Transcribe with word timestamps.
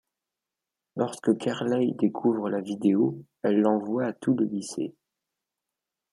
Lorsque 0.95 1.37
Carleigh 1.37 1.93
découvre 1.93 2.49
la 2.49 2.59
vidéo, 2.59 3.23
elle 3.43 3.59
l'envoie 3.61 4.05
à 4.05 4.13
tout 4.13 4.33
le 4.33 4.45
lycée. 4.45 4.95